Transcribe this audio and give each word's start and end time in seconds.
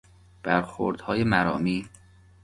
برخوردهای 0.43 1.23
مرامی 1.23 1.89